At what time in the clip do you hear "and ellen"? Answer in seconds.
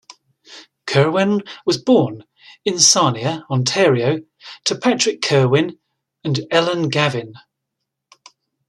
6.23-6.89